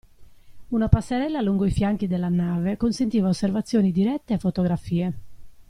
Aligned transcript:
Una 0.71 0.89
passerella 0.89 1.41
lungo 1.43 1.63
i 1.63 1.69
fianchi 1.69 2.07
della 2.07 2.27
nave 2.27 2.75
consentiva 2.75 3.27
osservazioni 3.29 3.91
dirette 3.91 4.33
e 4.33 4.37
fotografie. 4.39 5.13